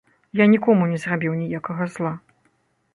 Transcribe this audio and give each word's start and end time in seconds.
Я 0.39 0.45
нікому 0.53 0.87
не 0.93 0.97
зрабіў 1.05 1.37
ніякага 1.45 1.91
зла. 1.99 2.19